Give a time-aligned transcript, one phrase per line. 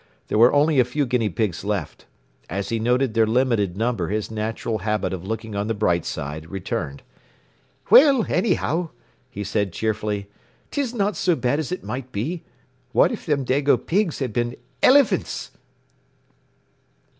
[0.29, 2.07] There were only a few guinea pigs left.
[2.49, 6.49] As he noted their limited number his natural habit of looking on the bright side
[6.49, 7.03] returned.
[7.91, 8.89] “Well, annyhow,”
[9.29, 10.27] he said cheerfully,
[10.71, 12.43] “'tis not so bad as ut might be.
[12.93, 15.51] What if thim dago pigs had been elephants!